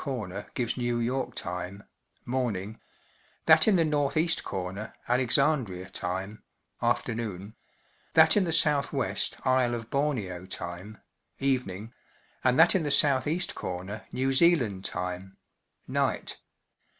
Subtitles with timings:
[0.03, 1.83] corner gives New York time
[2.27, 2.79] (morn¬ ing),
[3.45, 6.41] that in the N.E, corner Alexandria I time
[6.81, 7.53] (afternoon),
[8.15, 8.89] that in the SAV.
[9.45, 10.97] Isle of Borneo time
[11.37, 11.93] (evening),
[12.43, 13.53] and that in the S.E.
[13.53, 15.37] corner New Zealand time
[15.87, 16.39] (night).